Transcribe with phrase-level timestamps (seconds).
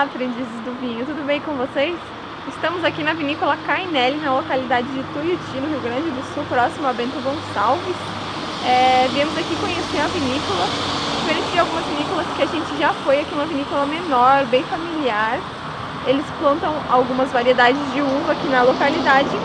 [0.00, 1.94] Olá, aprendizes do vinho, tudo bem com vocês?
[2.48, 6.88] Estamos aqui na vinícola Cainelli, na localidade de Tuiuti, no Rio Grande do Sul, próximo
[6.88, 8.00] a Bento Gonçalves.
[8.64, 10.64] É, viemos aqui conhecer a vinícola,
[11.20, 15.38] diferente de algumas vinícolas que a gente já foi, aqui uma vinícola menor, bem familiar.
[16.06, 19.36] Eles plantam algumas variedades de uva aqui na localidade,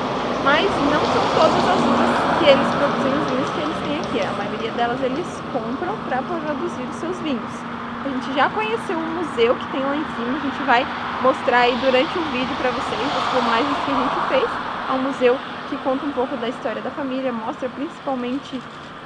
[0.46, 4.20] mas não são todas as uvas que eles produzem os vinhos que eles têm aqui.
[4.24, 7.64] A maioria delas eles compram para produzir os seus vinhos.
[8.06, 10.86] A gente já conheceu o museu que tem lá em cima, a gente vai
[11.24, 14.66] mostrar aí durante o vídeo para vocês as filmagens que a gente fez.
[14.88, 15.38] É um museu
[15.70, 18.62] que conta um pouco da história da família, mostra principalmente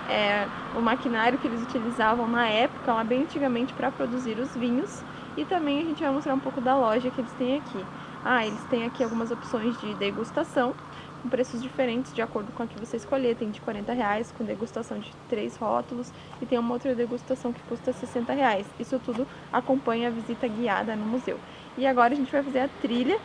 [0.09, 0.45] é,
[0.75, 5.01] o maquinário que eles utilizavam na época, lá bem antigamente, para produzir os vinhos.
[5.37, 7.85] E também a gente vai mostrar um pouco da loja que eles têm aqui.
[8.25, 10.73] Ah, eles têm aqui algumas opções de degustação
[11.21, 13.35] com preços diferentes de acordo com a que você escolher.
[13.35, 16.11] Tem de 40 reais com degustação de três rótulos
[16.41, 18.65] e tem uma outra degustação que custa 60 reais.
[18.79, 21.39] Isso tudo acompanha a visita guiada no museu.
[21.77, 23.19] E agora a gente vai fazer a trilha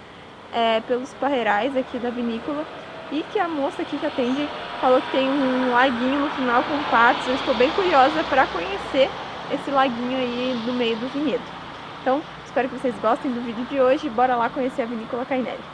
[0.53, 2.65] é, pelos parreirais aqui da vinícola
[3.11, 4.49] e que a moça aqui que atende
[4.81, 7.27] falou que tem um laguinho no final com patos.
[7.27, 9.11] Eu estou bem curiosa para conhecer
[9.53, 11.43] esse laguinho aí no meio do vinhedo.
[12.01, 14.09] Então, espero que vocês gostem do vídeo de hoje.
[14.11, 15.74] Bora lá conhecer a vinícola Cainelli.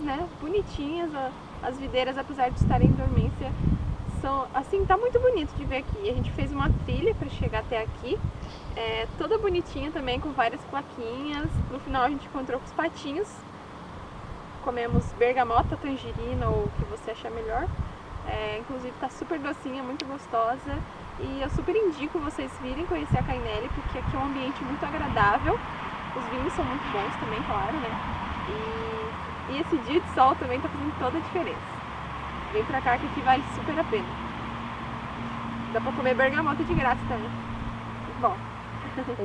[0.00, 0.28] Né?
[0.40, 1.10] Bonitinhas.
[1.62, 3.52] As videiras, apesar de estarem em dormência,
[4.20, 6.08] são assim, tá muito bonito de ver aqui.
[6.08, 8.18] A gente fez uma trilha para chegar até aqui,
[8.76, 11.48] é, toda bonitinha também, com várias plaquinhas.
[11.70, 13.28] No final a gente encontrou com os patinhos.
[14.62, 17.66] Comemos bergamota, tangerina ou o que você achar melhor.
[18.26, 20.78] É, inclusive tá super docinha, muito gostosa.
[21.20, 24.84] E eu super indico vocês virem conhecer a Cainelli, porque aqui é um ambiente muito
[24.84, 25.58] agradável.
[26.14, 27.90] Os vinhos são muito bons também, claro, né?
[28.48, 29.07] E,
[29.50, 31.78] e esse dia de sol também tá fazendo toda a diferença.
[32.52, 34.06] Vem pra cá que aqui vale super a pena.
[35.72, 37.30] Dá pra comer bergamota de graça também.
[38.20, 38.34] Bom.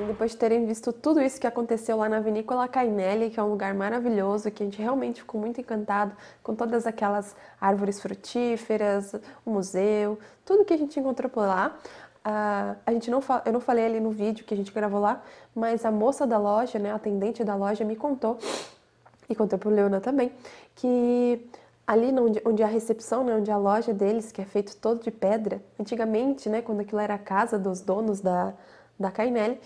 [0.07, 3.50] Depois de terem visto tudo isso que aconteceu lá na Vinícola Cainelli, que é um
[3.50, 6.12] lugar maravilhoso, que a gente realmente ficou muito encantado
[6.44, 11.75] com todas aquelas árvores frutíferas, o museu, tudo que a gente encontrou por lá.
[12.25, 15.22] Uh, a gente não eu não falei ali no vídeo que a gente gravou lá,
[15.53, 18.38] mas a moça da loja, né, a atendente da loja, me contou,
[19.29, 20.31] e contou pro Leona também,
[20.75, 21.50] que
[21.86, 25.12] ali onde, onde a recepção, né, onde a loja deles, que é feito todo de
[25.12, 28.53] pedra, antigamente, né, quando aquilo era a casa dos donos da,
[29.00, 29.59] da Cainelli,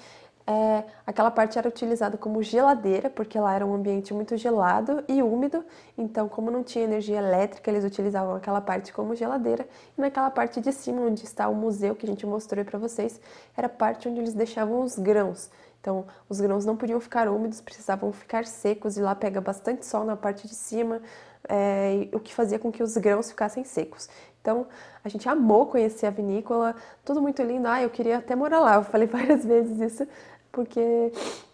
[0.49, 5.21] é, aquela parte era utilizada como geladeira, porque lá era um ambiente muito gelado e
[5.21, 5.63] úmido,
[5.97, 9.67] então, como não tinha energia elétrica, eles utilizavam aquela parte como geladeira.
[9.97, 13.19] E naquela parte de cima, onde está o museu que a gente mostrou para vocês,
[13.57, 15.49] era a parte onde eles deixavam os grãos.
[15.87, 20.03] Então, os grãos não podiam ficar úmidos, precisavam ficar secos, e lá pega bastante sol
[20.03, 21.01] na parte de cima,
[21.47, 24.09] é, o que fazia com que os grãos ficassem secos.
[24.41, 24.67] Então,
[25.01, 26.75] a gente amou conhecer a vinícola,
[27.05, 27.69] tudo muito lindo.
[27.69, 28.75] Ah, eu queria até morar lá.
[28.75, 30.05] Eu falei várias vezes isso,
[30.51, 31.09] porque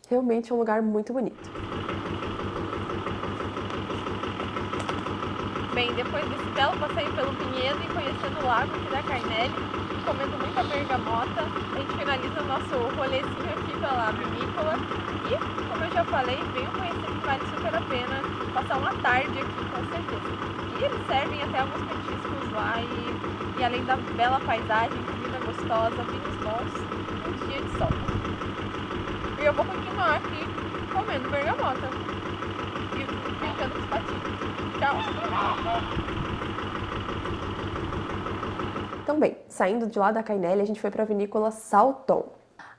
[0.09, 1.51] realmente é um lugar muito bonito.
[5.74, 9.56] Bem, depois desse belo passeio pelo vinhedo e conhecendo o lago aqui da Carnelli,
[10.06, 14.75] comendo muita bergamota, a gente finaliza o nosso rolezinho aqui pela vinícola
[15.25, 18.22] e, como eu já falei, venho conhecer que vale super a pena
[18.54, 20.30] passar uma tarde aqui com certeza.
[20.78, 26.04] E eles servem até alguns petiscos lá e, e além da bela paisagem, comida gostosa,
[26.04, 26.72] vinhos bons,
[27.26, 27.90] um dia de sol.
[29.42, 30.46] E eu vou continuar aqui
[30.94, 31.90] comendo bergamota
[32.94, 34.43] e brincando com os patinhos.
[39.03, 42.25] Então, bem, saindo de lá da Cainelli, a gente foi para a vinícola Salton.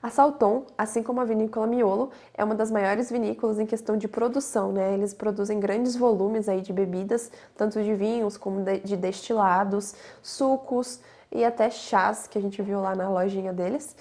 [0.02, 4.06] A Salton, assim como a vinícola Miolo, é uma das maiores vinícolas em questão de
[4.06, 4.92] produção, né?
[4.92, 11.00] Eles produzem grandes volumes aí de bebidas, tanto de vinhos como de destilados, sucos
[11.32, 13.96] e até chás que a gente viu lá na lojinha deles.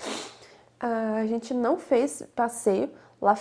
[0.83, 2.89] Uh, a gente não fez passeio,
[3.23, 3.37] Lá,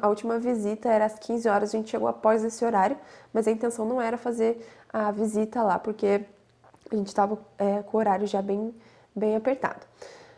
[0.00, 2.96] a última visita era às 15 horas, a gente chegou após esse horário,
[3.32, 6.24] mas a intenção não era fazer a visita lá, porque
[6.88, 8.72] a gente estava é, com o horário já bem,
[9.12, 9.84] bem apertado.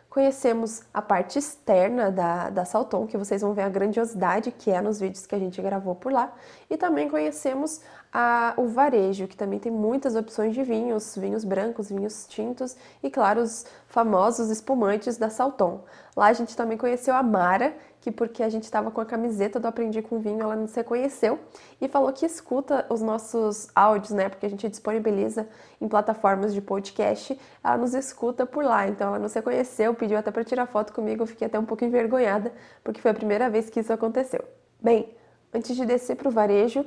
[0.09, 4.81] Conhecemos a parte externa da, da Salton, que vocês vão ver a grandiosidade que é
[4.81, 6.33] nos vídeos que a gente gravou por lá.
[6.71, 11.89] E também conhecemos a, o varejo, que também tem muitas opções de vinhos, vinhos brancos,
[11.89, 15.85] vinhos tintos e, claro, os famosos espumantes da Salton.
[16.17, 19.61] Lá a gente também conheceu a Mara, que porque a gente estava com a camiseta
[19.61, 21.39] do Aprendi com Vinho, ela nos reconheceu
[21.81, 24.29] e falou que escuta os nossos áudios, né?
[24.29, 25.49] Porque a gente disponibiliza
[25.81, 28.89] em plataformas de podcast, ela nos escuta por lá.
[28.89, 31.85] Então ela nos reconheceu, pediu até para tirar foto comigo, eu fiquei até um pouco
[31.85, 32.53] envergonhada,
[32.83, 34.45] porque foi a primeira vez que isso aconteceu.
[34.81, 35.13] Bem,
[35.53, 36.85] antes de descer para o varejo,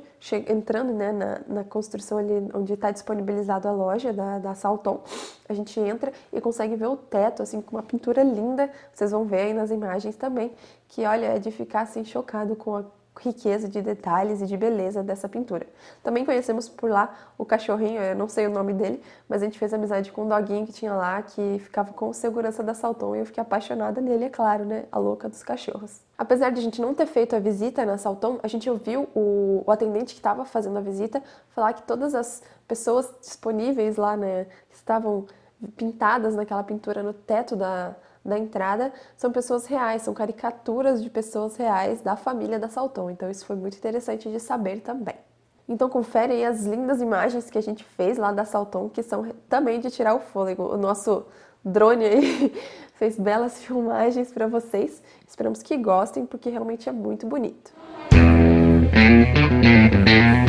[0.48, 5.02] entrando né, na, na, construção ali onde está disponibilizado a loja da, da Salton,
[5.48, 8.70] a gente entra e consegue ver o teto, assim, com uma pintura linda.
[8.92, 10.52] Vocês vão ver aí nas imagens também,
[10.88, 12.84] que olha, é de ficar assim chocado com a
[13.20, 15.66] riqueza de detalhes e de beleza dessa pintura.
[16.02, 19.58] Também conhecemos por lá o cachorrinho, eu não sei o nome dele, mas a gente
[19.58, 23.20] fez amizade com um doguinho que tinha lá, que ficava com segurança da Salton e
[23.20, 24.84] eu fiquei apaixonada nele, é claro, né?
[24.90, 26.00] A louca dos cachorros.
[26.16, 29.62] Apesar de a gente não ter feito a visita na Salton, a gente ouviu o,
[29.66, 34.46] o atendente que estava fazendo a visita falar que todas as pessoas disponíveis lá, né,
[34.72, 35.26] estavam
[35.76, 41.56] pintadas naquela pintura no teto da, da entrada são pessoas reais, são caricaturas de pessoas
[41.56, 43.10] reais da família da Salton.
[43.10, 45.16] Então isso foi muito interessante de saber também.
[45.68, 49.26] Então confere aí as lindas imagens que a gente fez lá da Salton, que são
[49.48, 50.64] também de tirar o fôlego.
[50.64, 51.24] O nosso
[51.64, 52.52] drone aí
[52.94, 55.02] fez belas filmagens para vocês.
[55.26, 57.72] Esperamos que gostem, porque realmente é muito bonito.
[60.04, 60.41] gente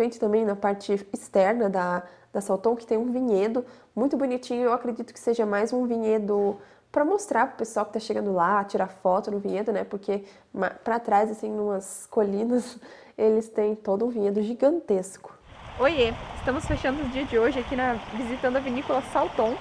[0.00, 2.02] frente também, na parte externa da,
[2.32, 4.62] da Salton, que tem um vinhedo muito bonitinho.
[4.62, 6.56] Eu acredito que seja mais um vinhedo
[6.90, 9.84] para mostrar para o pessoal que está chegando lá, tirar foto no vinhedo, né?
[9.84, 10.24] Porque
[10.82, 12.78] para trás, assim, umas colinas,
[13.18, 15.34] eles têm todo um vinhedo gigantesco.
[15.78, 19.54] Oiê, estamos fechando o dia de hoje aqui na visitando a vinícola Salton.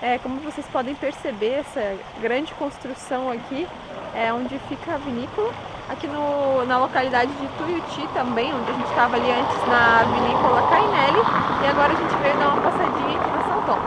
[0.00, 3.66] É, como vocês podem perceber, essa grande construção aqui
[4.14, 5.52] é onde fica a vinícola
[5.90, 10.62] aqui no, na localidade de Tuiuti também, onde a gente estava ali antes na vinícola
[10.70, 11.18] Cainelli
[11.64, 13.78] e agora a gente veio dar uma passadinha aqui na Salton.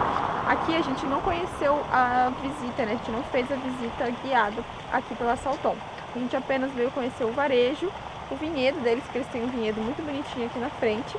[0.46, 2.92] Aqui a gente não conheceu a visita, né?
[2.92, 5.78] A gente não fez a visita guiada aqui pela Salton.
[6.14, 7.90] A gente apenas veio conhecer o varejo,
[8.30, 11.18] o vinhedo deles, que eles têm um vinhedo muito bonitinho aqui na frente.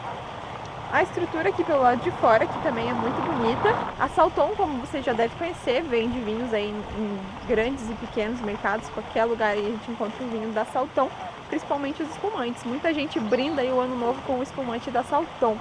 [0.94, 3.68] A estrutura aqui pelo lado de fora, que também é muito bonita.
[3.98, 8.40] A Salton, como você já deve conhecer, vende vinhos aí em, em grandes e pequenos
[8.40, 11.10] mercados, qualquer lugar aí a gente encontra um vinho da Salton,
[11.48, 12.62] principalmente os espumantes.
[12.62, 15.58] Muita gente brinda aí o ano novo com o espumante da Salton.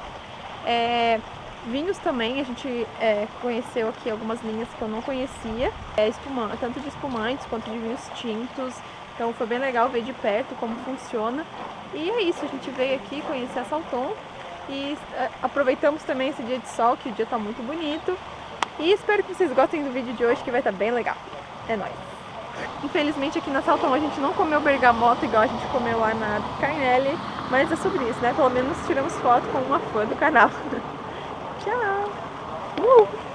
[0.68, 1.20] É,
[1.66, 6.12] vinhos também, a gente é, conheceu aqui algumas linhas que eu não conhecia, é,
[6.60, 8.76] tanto de espumantes quanto de vinhos tintos.
[9.16, 11.44] Então foi bem legal ver de perto como funciona.
[11.92, 14.14] E é isso, a gente veio aqui conhecer a Salton
[14.70, 18.18] e é, aproveitamos também esse dia de sol, que o dia está muito bonito.
[18.80, 21.16] E espero que vocês gostem do vídeo de hoje, que vai estar tá bem legal.
[21.68, 21.92] É nóis!
[22.84, 26.40] Infelizmente aqui na Salton a gente não comeu bergamota igual a gente comeu lá na
[26.60, 27.18] Carnelli,
[27.50, 28.34] mas é sobre isso, né?
[28.36, 30.50] Pelo menos tiramos foto com uma fã do canal.
[31.64, 32.12] Tchau!
[32.80, 33.33] Uh!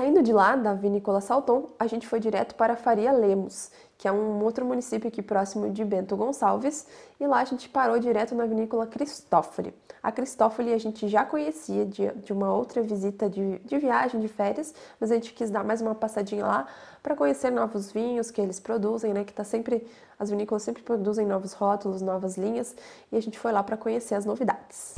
[0.00, 4.12] Saindo de lá, da Vinícola Salton, a gente foi direto para Faria Lemos, que é
[4.12, 6.86] um outro município aqui próximo de Bento Gonçalves,
[7.20, 9.74] e lá a gente parou direto na vinícola Cristófoli.
[10.02, 14.28] A Cristófoli a gente já conhecia de, de uma outra visita de, de viagem, de
[14.28, 16.66] férias, mas a gente quis dar mais uma passadinha lá
[17.02, 19.24] para conhecer novos vinhos que eles produzem, né?
[19.24, 19.86] Que tá sempre
[20.20, 22.76] as vinícolas sempre produzem novos rótulos, novas linhas,
[23.10, 24.94] e a gente foi lá para conhecer as novidades.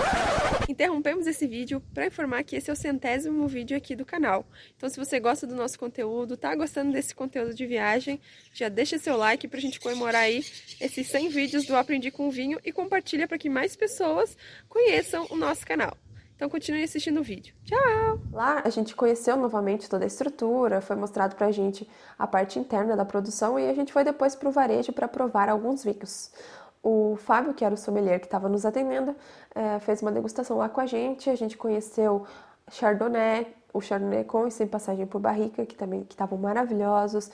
[0.68, 4.44] Interrompemos esse vídeo para informar que esse é o centésimo vídeo aqui do canal.
[4.76, 8.21] Então, se você gosta do nosso conteúdo, tá gostando desse conteúdo de viagem,
[8.52, 10.44] já deixa seu like para a gente comemorar aí
[10.80, 14.37] esses 100 vídeos do Aprendi com Vinho e compartilha para que mais pessoas
[14.68, 15.97] conheçam o nosso canal.
[16.42, 17.54] Então continue assistindo o vídeo.
[17.62, 18.18] Tchau!
[18.32, 22.96] Lá a gente conheceu novamente toda a estrutura, foi mostrado pra gente a parte interna
[22.96, 26.32] da produção e a gente foi depois pro varejo para provar alguns vinhos.
[26.82, 29.14] O Fábio, que era o sommelier que estava nos atendendo,
[29.54, 31.30] é, fez uma degustação lá com a gente.
[31.30, 32.26] A gente conheceu
[32.72, 37.31] Chardonnay, o Chardonnay com e sem passagem por barrica, que também estavam maravilhosos.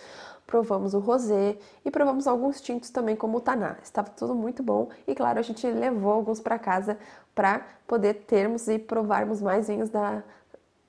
[0.47, 3.76] Provamos o rosé e provamos alguns tintos também, como o taná.
[3.83, 6.99] Estava tudo muito bom e, claro, a gente levou alguns para casa
[7.35, 10.23] para poder termos e provarmos mais vinhos da,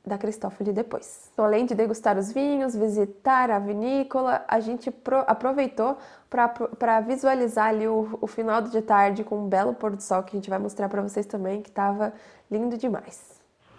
[0.06, 1.30] da Cristófoli depois.
[1.32, 5.98] Então, além de degustar os vinhos, visitar a vinícola, a gente pro, aproveitou
[6.30, 10.36] para visualizar ali o, o, final de tarde com um belo pôr do sol que
[10.36, 12.14] a gente vai mostrar para vocês também, que estava
[12.50, 13.29] lindo demais.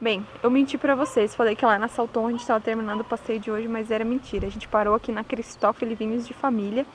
[0.01, 3.05] Bem, eu menti para vocês, falei que lá na Salton a gente estava terminando o
[3.05, 4.47] passeio de hoje, mas era mentira.
[4.47, 6.87] A gente parou aqui na Cristófoli Vinhos de Família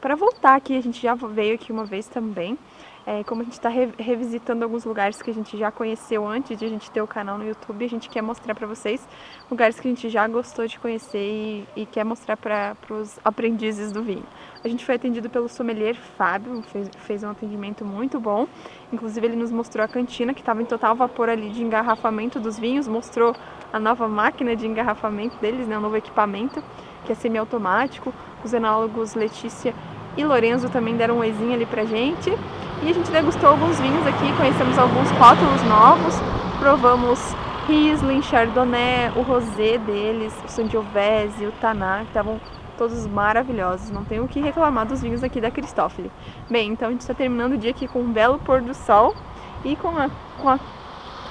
[0.00, 0.76] para voltar aqui.
[0.76, 2.58] A gente já veio aqui uma vez também.
[3.06, 6.58] É, como a gente está re revisitando alguns lugares que a gente já conheceu antes
[6.58, 9.08] de a gente ter o canal no YouTube, a gente quer mostrar para vocês
[9.50, 13.90] lugares que a gente já gostou de conhecer e, e quer mostrar para os aprendizes
[13.90, 14.24] do vinho.
[14.62, 18.46] A gente foi atendido pelo sommelier Fábio, fez, fez um atendimento muito bom.
[18.92, 22.58] Inclusive ele nos mostrou a cantina que estava em total vapor ali de engarrafamento dos
[22.58, 23.34] vinhos, mostrou
[23.72, 26.62] a nova máquina de engarrafamento deles, né, o novo equipamento
[27.04, 28.12] que é semiautomático.
[28.44, 29.74] Os enólogos Letícia
[30.16, 32.30] e Lorenzo também deram um oizinho ali pra gente.
[32.82, 36.14] E a gente degustou alguns vinhos aqui, conhecemos alguns rótulos novos,
[36.58, 37.34] provamos
[37.68, 42.40] Riesling, Chardonnay, o rosé deles, o Sangiovese, o Taná, que estavam
[42.76, 46.10] todos maravilhosos, não tenho o que reclamar dos vinhos aqui da Cristófoli.
[46.48, 49.14] Bem, então a gente está terminando o dia aqui com um belo pôr do sol
[49.62, 50.08] e com a,
[50.40, 50.58] com a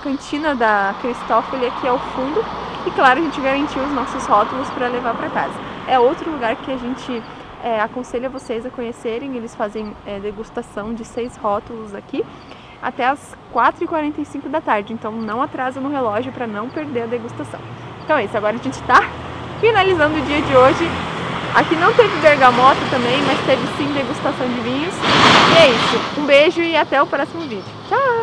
[0.03, 2.45] cantina da Cristófoli aqui ao fundo.
[2.85, 5.55] E claro, a gente garantiu os nossos rótulos para levar para casa.
[5.87, 7.23] É outro lugar que a gente
[7.63, 12.25] é, aconselho vocês a conhecerem, eles fazem é, degustação de seis rótulos aqui
[12.81, 17.59] até as 4h45 da tarde, então não atrasa no relógio para não perder a degustação.
[18.03, 19.03] Então é isso, agora a gente está
[19.59, 20.89] finalizando o dia de hoje.
[21.55, 24.93] Aqui não teve bergamota também, mas teve sim degustação de vinhos.
[25.53, 27.63] E é isso, um beijo e até o próximo vídeo.
[27.87, 28.18] Tchau!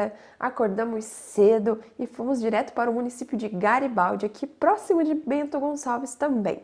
[0.00, 5.60] Quinta-feira, acordamos cedo e fomos direto para o município de Garibaldi, aqui próximo de Bento
[5.60, 6.62] Gonçalves também.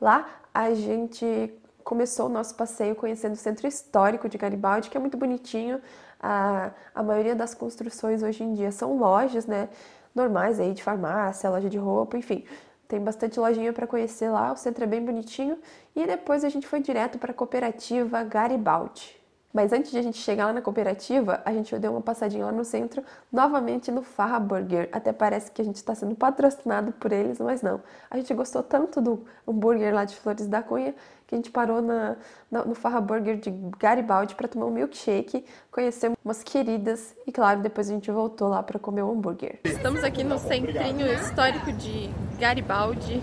[0.00, 1.54] Lá a gente
[1.84, 5.80] começou o nosso passeio conhecendo o centro histórico de Garibaldi, que é muito bonitinho.
[6.20, 9.68] A, a maioria das construções hoje em dia são lojas, né?
[10.14, 12.44] Normais aí de farmácia, loja de roupa, enfim.
[12.86, 15.58] Tem bastante lojinha para conhecer lá, o centro é bem bonitinho.
[15.96, 19.21] E depois a gente foi direto para a cooperativa Garibaldi.
[19.52, 22.52] Mas antes de a gente chegar lá na cooperativa, a gente deu uma passadinha lá
[22.52, 24.88] no centro, novamente no Farra Burger.
[24.90, 27.80] Até parece que a gente está sendo patrocinado por eles, mas não.
[28.10, 30.94] A gente gostou tanto do hambúrguer lá de Flores da Cunha
[31.26, 32.16] que a gente parou na,
[32.50, 37.60] na, no Farra Burger de Garibaldi para tomar um milkshake, conhecer umas queridas e, claro,
[37.60, 39.60] depois a gente voltou lá para comer o um hambúrguer.
[39.64, 43.22] Estamos aqui no centrinho histórico de Garibaldi,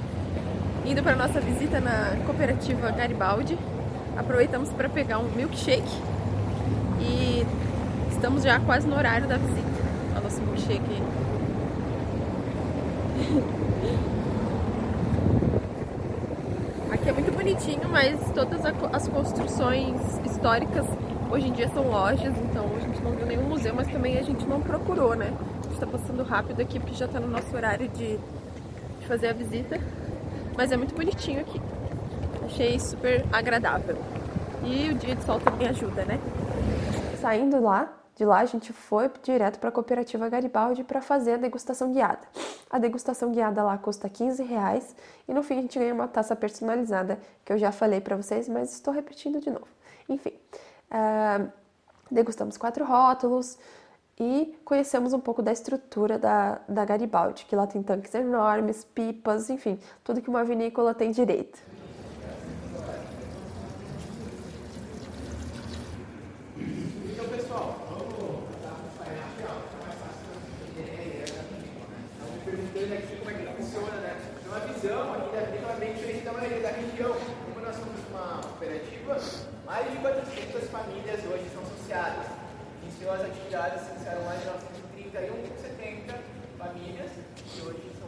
[0.86, 3.58] indo para nossa visita na cooperativa Garibaldi.
[4.18, 6.19] Aproveitamos para pegar um milkshake
[7.00, 7.46] e
[8.12, 9.68] estamos já quase no horário da visita.
[10.12, 11.02] Olha o nosso milkshake.
[16.92, 20.86] Aqui é muito bonitinho, mas todas as construções históricas
[21.32, 24.24] hoje em dia são lojas, então a gente não viu nenhum museu, mas também a
[24.24, 25.32] gente não procurou, né?
[25.64, 28.20] A gente tá passando rápido aqui porque já tá no nosso horário de
[29.08, 29.80] fazer a visita.
[30.58, 31.62] Mas é muito bonitinho aqui.
[32.46, 33.98] Achei super agradável.
[34.64, 36.20] E o dia de sol também ajuda, né?
[37.22, 41.38] Saindo lá, de lá a gente foi direto para a cooperativa Garibaldi para fazer a
[41.38, 42.26] degustação guiada.
[42.70, 44.96] A degustação guiada lá custa 15 reais
[45.28, 48.48] e no fim a gente ganha uma taça personalizada que eu já falei para vocês,
[48.48, 49.68] mas estou repetindo de novo.
[50.08, 50.32] Enfim,
[50.92, 51.52] uh,
[52.10, 53.58] degustamos quatro rótulos
[54.18, 59.50] e conhecemos um pouco da estrutura da, da Garibaldi, que lá tem tanques enormes, pipas,
[59.50, 61.60] enfim, tudo que uma vinícola tem direito.
[79.70, 82.26] Mais de 400 famílias hoje são associadas.
[82.82, 86.20] Iniciou as atividades, se iniciaram lá em 1931 com 70
[87.00, 87.99] famílias, e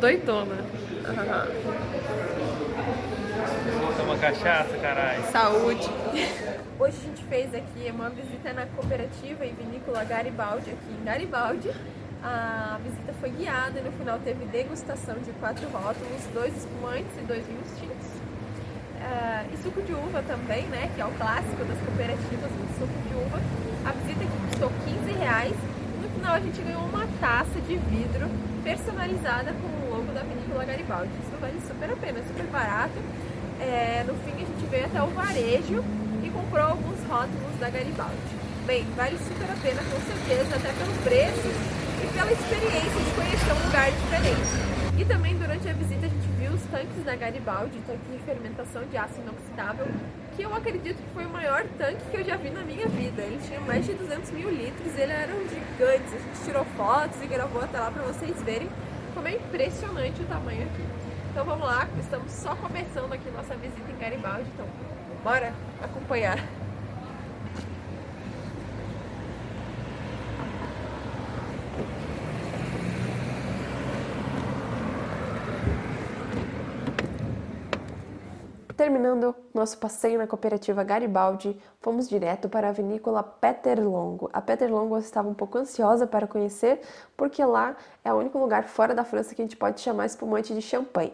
[0.00, 0.54] doidona.
[0.54, 1.60] Uhum.
[3.96, 5.22] Toma cachaça, caralho.
[5.30, 5.88] Saúde.
[6.78, 11.70] Hoje a gente fez aqui uma visita na cooperativa e vinícola Garibaldi, aqui em Garibaldi.
[12.22, 17.20] A visita foi guiada e no final teve degustação de quatro rótulos, dois espumantes e
[17.22, 18.06] dois vinhos tintos.
[19.00, 20.90] Uh, e suco de uva também, né?
[20.94, 23.40] Que é o clássico das cooperativas, o suco de uva.
[23.86, 25.56] A visita aqui custou 15 reais.
[26.02, 28.28] No final a gente ganhou uma taça de vidro
[28.62, 29.69] personalizada com
[30.50, 31.10] vinícola Garibaldi.
[31.22, 32.98] Isso vale super a pena, super barato.
[33.60, 35.84] É, no fim a gente veio até o varejo
[36.22, 38.16] e comprou alguns rótulos da Garibaldi.
[38.66, 41.48] Bem, vale super a pena com certeza, até pelo preço
[42.02, 44.70] e pela experiência de conhecer um lugar diferente.
[44.98, 48.82] E também durante a visita a gente viu os tanques da Garibaldi, tanque de fermentação
[48.84, 49.86] de aço inoxidável,
[50.36, 53.22] que eu acredito que foi o maior tanque que eu já vi na minha vida.
[53.22, 56.14] Ele tinha mais de 200 mil litros, ele era um gigante.
[56.14, 58.68] A gente tirou fotos e gravou até lá para vocês verem
[59.20, 60.82] como é impressionante o tamanho aqui.
[61.30, 64.66] Então vamos lá, estamos só começando aqui nossa visita em Garibaldi, então
[65.22, 65.52] bora
[65.82, 66.38] acompanhar.
[78.80, 84.30] Terminando nosso passeio na cooperativa Garibaldi, fomos direto para a vinícola Peter Longo.
[84.32, 86.80] A Peter Longo eu estava um pouco ansiosa para conhecer,
[87.14, 90.54] porque lá é o único lugar fora da França que a gente pode chamar espumante
[90.54, 91.12] de champanhe.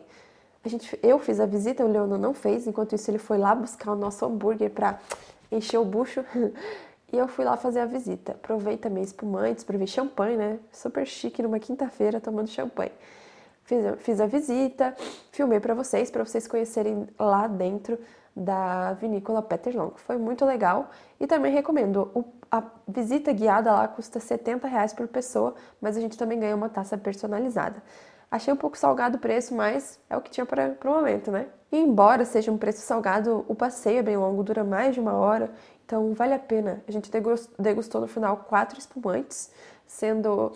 [0.64, 3.52] A gente, eu fiz a visita, o Leono não fez, enquanto isso ele foi lá
[3.52, 5.00] buscar o nosso hambúrguer para
[5.50, 6.24] encher o bucho.
[7.12, 8.34] E eu fui lá fazer a visita.
[8.42, 10.58] Provei também espumantes, provei champanhe, né?
[10.72, 12.90] Super chique numa quinta-feira tomando champanhe.
[13.66, 14.94] Fiz, fiz a visita,
[15.32, 17.98] filmei para vocês, para vocês conhecerem lá dentro
[18.34, 19.90] da vinícola Peter Long.
[19.96, 22.08] Foi muito legal e também recomendo.
[22.14, 26.54] O, a visita guiada lá custa 70 reais por pessoa, mas a gente também ganha
[26.54, 27.82] uma taça personalizada.
[28.30, 31.46] Achei um pouco salgado o preço, mas é o que tinha para o momento, né?
[31.72, 35.14] E embora seja um preço salgado, o passeio é bem longo, dura mais de uma
[35.14, 35.50] hora,
[35.84, 36.84] então vale a pena.
[36.86, 37.10] A gente
[37.58, 39.50] degustou no final quatro espumantes,
[39.86, 40.52] sendo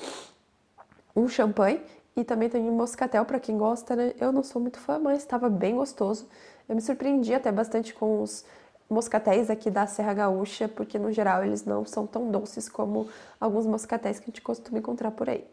[1.15, 1.83] um champanhe
[2.21, 4.13] e também tem um moscatel para quem gosta, né?
[4.21, 6.29] Eu não sou muito fã, mas estava bem gostoso.
[6.69, 8.45] Eu me surpreendi até bastante com os
[8.89, 13.09] moscatéis aqui da Serra Gaúcha, porque no geral eles não são tão doces como
[13.41, 15.47] alguns moscatéis que a gente costuma encontrar por aí.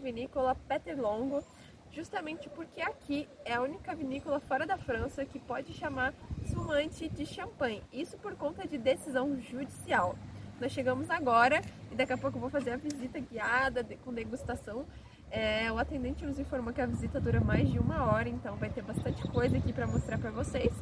[0.00, 1.44] Vinícola Peter Longo,
[1.92, 7.26] justamente porque aqui é a única vinícola fora da França que pode chamar espumante de
[7.26, 7.82] champanhe.
[7.92, 10.16] Isso por conta de decisão judicial.
[10.60, 14.86] Nós chegamos agora e daqui a pouco eu vou fazer a visita guiada com degustação.
[15.30, 18.68] É, o atendente nos informou que a visita dura mais de uma hora, então vai
[18.68, 20.72] ter bastante coisa aqui para mostrar para vocês.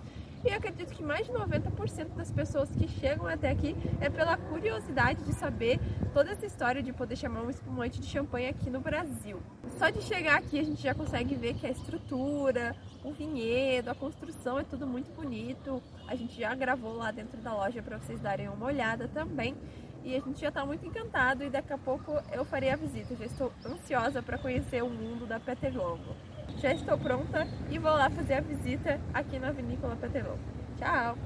[0.45, 5.25] E acredito que mais de 90% das pessoas que chegam até aqui é pela curiosidade
[5.25, 5.81] de saber
[6.15, 9.41] toda essa história de poder chamar um espumante de champanhe aqui no Brasil.
[9.79, 13.95] Só de chegar aqui a gente já consegue ver que a estrutura, o vinhedo, a
[13.95, 15.83] construção é tudo muito bonito.
[16.07, 19.57] A gente já gravou lá dentro da loja para vocês darem uma olhada também.
[20.05, 23.17] E a gente já está muito encantado e daqui a pouco eu farei a visita.
[23.17, 27.93] Já estou ansiosa para conhecer o mundo da Peter Longo já estou pronta e vou
[27.93, 30.39] lá fazer a visita aqui na Vinícola Peterol.
[30.79, 31.17] Tchau!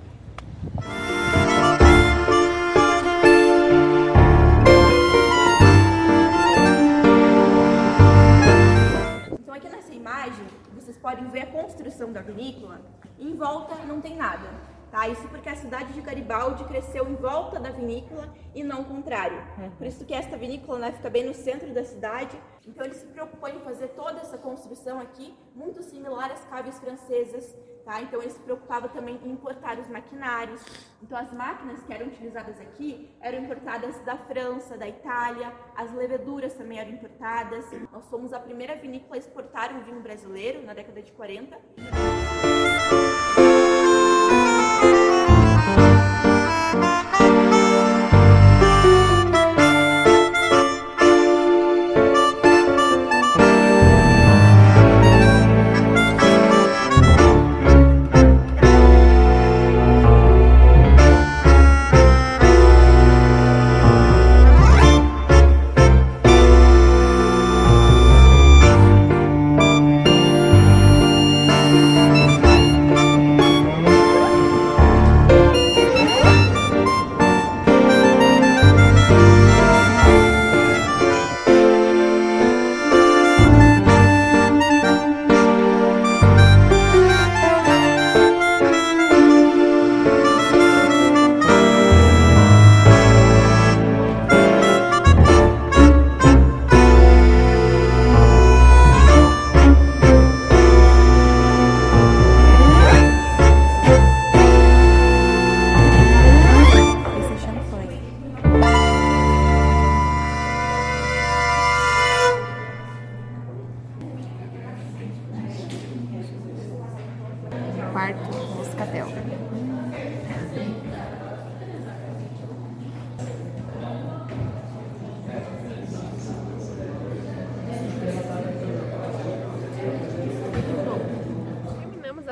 [9.41, 12.81] Então aqui nessa imagem, vocês podem ver a construção da vinícola.
[13.19, 14.72] Em volta não tem nada.
[14.93, 15.09] Tá?
[15.09, 19.39] Isso porque a cidade de Garibaldi cresceu em volta da vinícola e não o contrário.
[19.57, 19.71] Uhum.
[19.71, 22.39] Por isso que esta vinícola né, fica bem no centro da cidade.
[22.67, 27.57] Então ele se preocupou em fazer toda essa construção aqui, muito similar às caves francesas.
[27.87, 28.03] Tá?
[28.03, 30.63] Então ele se preocupava também em importar os maquinários.
[31.03, 36.53] Então as máquinas que eram utilizadas aqui eram importadas da França, da Itália, as leveduras
[36.53, 37.65] também eram importadas.
[37.91, 41.59] Nós fomos a primeira vinícola a exportar um vinho brasileiro na década de 40.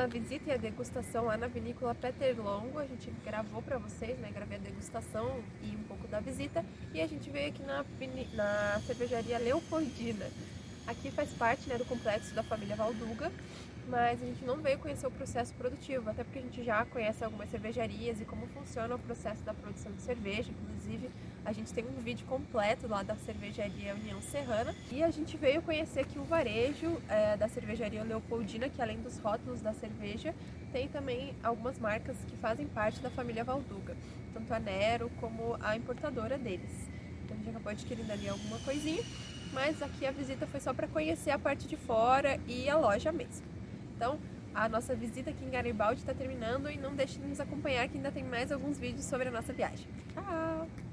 [0.07, 2.79] Visita e a degustação lá na vinícola Peter Longo.
[2.79, 4.31] A gente gravou para vocês, né?
[4.33, 6.65] Gravei a degustação e um pouco da visita.
[6.93, 7.85] E a gente veio aqui na,
[8.33, 10.25] na cervejaria Leopoldina.
[10.87, 13.31] Aqui faz parte né, do complexo da família Valduga,
[13.87, 17.23] mas a gente não veio conhecer o processo produtivo, até porque a gente já conhece
[17.23, 20.51] algumas cervejarias e como funciona o processo da produção de cerveja.
[20.51, 21.09] Inclusive,
[21.43, 24.75] a gente tem um vídeo completo lá da cervejaria União Serrana.
[24.91, 29.17] E a gente veio conhecer aqui o varejo é, da cervejaria Leopoldina, que além dos
[29.19, 30.35] rótulos da cerveja,
[30.71, 33.95] tem também algumas marcas que fazem parte da família Valduga,
[34.33, 36.89] tanto a Nero como a importadora deles.
[37.25, 39.03] Então a gente acabou adquirindo ali alguma coisinha,
[39.51, 43.11] mas aqui a visita foi só para conhecer a parte de fora e a loja
[43.11, 43.45] mesmo.
[43.95, 44.19] Então,
[44.53, 47.97] a nossa visita aqui em Garibaldi está terminando e não deixe de nos acompanhar que
[47.97, 49.87] ainda tem mais alguns vídeos sobre a nossa viagem.
[50.13, 50.90] Tchau!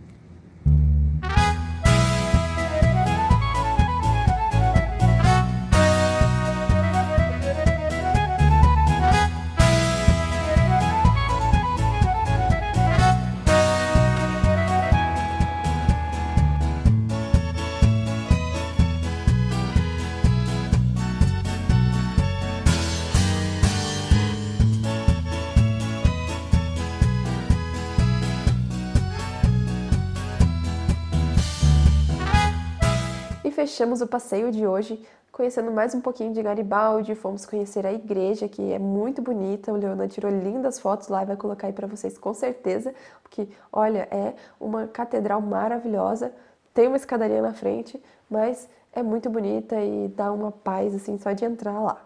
[33.68, 34.98] Fechamos o passeio de hoje
[35.30, 39.76] conhecendo mais um pouquinho de Garibaldi, fomos conhecer a igreja, que é muito bonita, o
[39.76, 44.08] Leona tirou lindas fotos lá e vai colocar aí para vocês com certeza, porque olha,
[44.10, 46.32] é uma catedral maravilhosa,
[46.72, 51.32] tem uma escadaria na frente, mas é muito bonita e dá uma paz assim só
[51.32, 52.02] de entrar lá.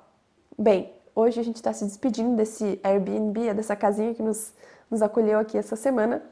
[0.59, 4.53] Bem, hoje a gente está se despedindo desse Airbnb, dessa casinha que nos,
[4.91, 6.23] nos acolheu aqui essa semana.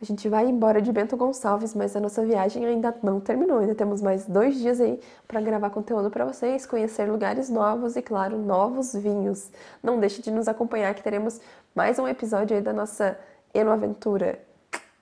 [0.00, 3.58] A gente vai embora de Bento Gonçalves, mas a nossa viagem ainda não terminou.
[3.58, 8.02] Ainda temos mais dois dias aí para gravar conteúdo para vocês, conhecer lugares novos e,
[8.02, 9.50] claro, novos vinhos.
[9.82, 11.40] Não deixe de nos acompanhar que teremos
[11.74, 13.18] mais um episódio aí da nossa
[13.52, 14.38] Eno Aventura,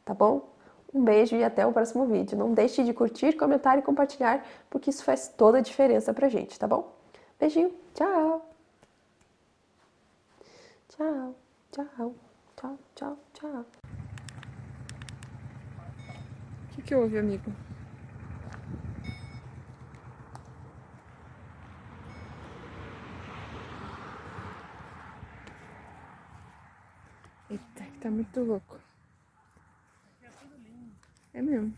[0.03, 0.49] tá bom?
[0.95, 2.39] Um beijo e até o próximo vídeo.
[2.39, 6.59] Não deixe de curtir, comentar e compartilhar, porque isso faz toda a diferença pra gente,
[6.59, 6.91] tá bom?
[7.39, 8.49] Beijinho, tchau!
[10.89, 11.35] Tchau,
[11.71, 12.15] tchau,
[12.57, 13.67] tchau, tchau, tchau
[16.76, 17.53] que, que houve, amigo?
[27.51, 28.79] Eita, que tá muito louco.
[31.35, 31.77] É mesmo.